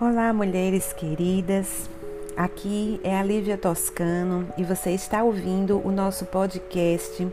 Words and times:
Olá, 0.00 0.32
mulheres 0.32 0.92
queridas. 0.92 1.90
Aqui 2.36 3.00
é 3.02 3.18
a 3.18 3.22
Lívia 3.24 3.58
Toscano 3.58 4.46
e 4.56 4.62
você 4.62 4.92
está 4.92 5.24
ouvindo 5.24 5.84
o 5.84 5.90
nosso 5.90 6.24
podcast 6.26 7.26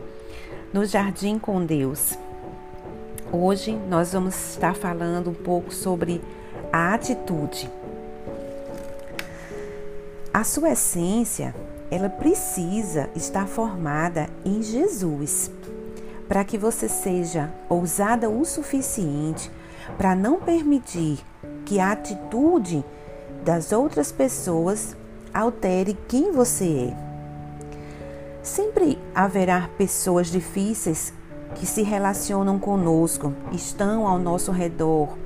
No 0.72 0.84
Jardim 0.84 1.38
com 1.38 1.64
Deus. 1.64 2.18
Hoje 3.30 3.70
nós 3.88 4.14
vamos 4.14 4.34
estar 4.50 4.74
falando 4.74 5.30
um 5.30 5.34
pouco 5.34 5.72
sobre 5.72 6.20
a 6.72 6.92
atitude. 6.92 7.70
A 10.34 10.42
sua 10.42 10.70
essência, 10.70 11.54
ela 11.88 12.08
precisa 12.08 13.08
estar 13.14 13.46
formada 13.46 14.28
em 14.44 14.60
Jesus, 14.60 15.52
para 16.26 16.42
que 16.42 16.58
você 16.58 16.88
seja 16.88 17.48
ousada 17.68 18.28
o 18.28 18.44
suficiente 18.44 19.52
para 19.96 20.14
não 20.14 20.40
permitir 20.40 21.18
que 21.64 21.80
a 21.80 21.92
atitude 21.92 22.84
das 23.44 23.72
outras 23.72 24.10
pessoas 24.10 24.96
altere 25.32 25.96
quem 26.08 26.32
você 26.32 26.92
é. 26.92 27.06
Sempre 28.42 28.98
haverá 29.14 29.68
pessoas 29.76 30.28
difíceis 30.28 31.12
que 31.54 31.66
se 31.66 31.82
relacionam 31.82 32.58
conosco, 32.58 33.32
estão 33.52 34.06
ao 34.06 34.18
nosso 34.18 34.52
redor, 34.52 35.16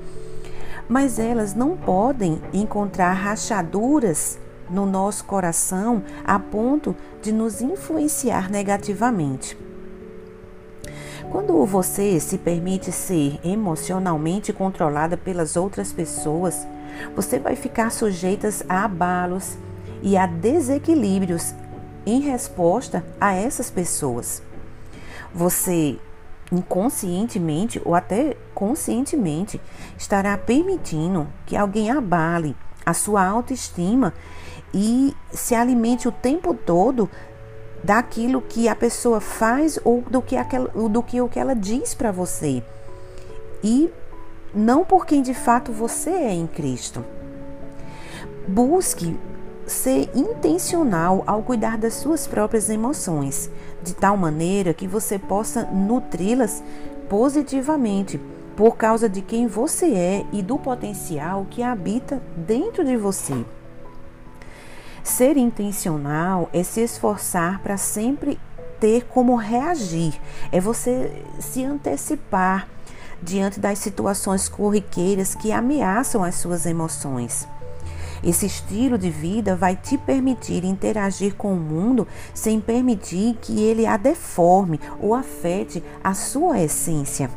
mas 0.89 1.19
elas 1.19 1.53
não 1.53 1.77
podem 1.77 2.41
encontrar 2.53 3.13
rachaduras 3.13 4.39
no 4.69 4.85
nosso 4.85 5.25
coração 5.25 6.03
a 6.23 6.39
ponto 6.39 6.95
de 7.21 7.31
nos 7.31 7.61
influenciar 7.61 8.49
negativamente. 8.49 9.57
Quando 11.31 11.65
você 11.65 12.19
se 12.19 12.37
permite 12.37 12.91
ser 12.91 13.39
emocionalmente 13.41 14.51
controlada 14.51 15.15
pelas 15.15 15.55
outras 15.55 15.93
pessoas, 15.93 16.67
você 17.15 17.39
vai 17.39 17.55
ficar 17.55 17.89
sujeitas 17.89 18.61
a 18.67 18.83
abalos 18.83 19.57
e 20.01 20.17
a 20.17 20.25
desequilíbrios 20.25 21.55
em 22.05 22.19
resposta 22.19 23.01
a 23.17 23.33
essas 23.33 23.71
pessoas. 23.71 24.43
Você 25.33 25.97
inconscientemente 26.51 27.81
ou 27.85 27.95
até 27.95 28.35
conscientemente 28.53 29.61
estará 29.97 30.37
permitindo 30.37 31.29
que 31.45 31.55
alguém 31.55 31.89
abale 31.89 32.57
a 32.85 32.93
sua 32.93 33.25
autoestima 33.25 34.13
e 34.73 35.15
se 35.31 35.55
alimente 35.55 36.09
o 36.09 36.11
tempo 36.11 36.53
todo 36.53 37.09
daquilo 37.83 38.41
que 38.41 38.67
a 38.67 38.75
pessoa 38.75 39.19
faz 39.19 39.79
ou 39.83 40.01
do 40.01 40.21
que, 40.21 40.37
aquela, 40.37 40.67
do 40.67 41.01
que 41.01 41.21
o 41.21 41.27
que 41.27 41.39
ela 41.39 41.55
diz 41.55 41.93
para 41.93 42.11
você. 42.11 42.63
E 43.63 43.89
não 44.53 44.83
por 44.83 45.05
quem 45.05 45.21
de 45.21 45.33
fato 45.33 45.71
você 45.71 46.09
é 46.09 46.33
em 46.33 46.47
Cristo. 46.47 47.03
Busque 48.47 49.17
ser 49.65 50.09
intencional 50.13 51.23
ao 51.25 51.41
cuidar 51.43 51.77
das 51.77 51.93
suas 51.93 52.27
próprias 52.27 52.69
emoções, 52.69 53.49
de 53.81 53.93
tal 53.93 54.17
maneira 54.17 54.73
que 54.73 54.87
você 54.87 55.17
possa 55.17 55.63
nutri-las 55.63 56.63
positivamente, 57.09 58.19
por 58.55 58.75
causa 58.75 59.07
de 59.07 59.21
quem 59.21 59.47
você 59.47 59.93
é 59.93 60.25
e 60.31 60.41
do 60.41 60.57
potencial 60.57 61.47
que 61.49 61.63
habita 61.63 62.21
dentro 62.35 62.83
de 62.83 62.97
você. 62.97 63.45
Ser 65.03 65.35
intencional 65.35 66.49
é 66.53 66.63
se 66.63 66.81
esforçar 66.81 67.59
para 67.59 67.75
sempre 67.75 68.39
ter 68.79 69.05
como 69.05 69.35
reagir, 69.35 70.19
é 70.51 70.59
você 70.59 71.23
se 71.39 71.63
antecipar 71.63 72.67
diante 73.21 73.59
das 73.59 73.79
situações 73.79 74.49
corriqueiras 74.49 75.35
que 75.35 75.51
ameaçam 75.51 76.23
as 76.23 76.35
suas 76.35 76.65
emoções. 76.65 77.47
Esse 78.23 78.45
estilo 78.45 78.97
de 78.97 79.09
vida 79.09 79.55
vai 79.55 79.75
te 79.75 79.97
permitir 79.97 80.63
interagir 80.63 81.35
com 81.35 81.53
o 81.53 81.59
mundo 81.59 82.07
sem 82.33 82.59
permitir 82.59 83.35
que 83.41 83.59
ele 83.59 83.85
a 83.87 83.97
deforme 83.97 84.79
ou 84.99 85.15
afete 85.15 85.83
a 86.03 86.13
sua 86.13 86.59
essência. 86.59 87.29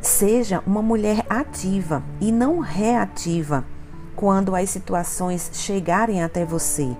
Seja 0.00 0.62
uma 0.66 0.82
mulher 0.82 1.24
ativa 1.28 2.02
e 2.20 2.32
não 2.32 2.58
reativa 2.58 3.64
quando 4.24 4.56
as 4.56 4.70
situações 4.70 5.50
chegarem 5.52 6.22
até 6.22 6.46
você. 6.46 6.96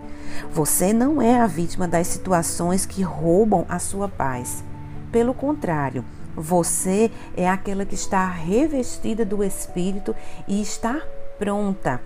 Você 0.53 0.93
não 0.93 1.23
é 1.23 1.41
a 1.41 1.47
vítima 1.47 1.89
das 1.89 2.07
situações 2.07 2.85
que 2.85 3.01
roubam 3.01 3.65
a 3.67 3.79
sua 3.79 4.11
paz. 4.11 4.62
Pelo 5.11 5.33
contrário, 5.33 6.05
você 6.37 7.11
é 7.34 7.49
aquela 7.49 7.87
que 7.87 7.95
está 7.95 8.27
revestida 8.27 9.25
do 9.25 9.43
Espírito 9.43 10.15
e 10.47 10.61
está 10.61 11.01
pronta 11.39 11.99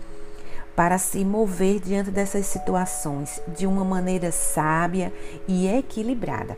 para 0.76 0.98
se 0.98 1.24
mover 1.24 1.80
diante 1.80 2.12
dessas 2.12 2.46
situações 2.46 3.42
de 3.48 3.66
uma 3.66 3.84
maneira 3.84 4.30
sábia 4.30 5.12
e 5.48 5.66
equilibrada. 5.66 6.56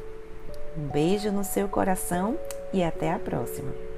Um 0.76 0.86
beijo 0.86 1.32
no 1.32 1.44
seu 1.44 1.66
coração 1.66 2.36
e 2.74 2.84
até 2.84 3.10
a 3.10 3.18
próxima. 3.18 3.89